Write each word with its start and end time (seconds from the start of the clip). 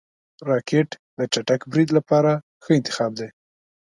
راکټ 0.49 0.89
د 1.17 1.19
چټک 1.33 1.61
برید 1.71 1.89
لپاره 1.97 2.31
ښه 2.63 2.71
انتخاب 2.79 3.11
دی 3.19 3.29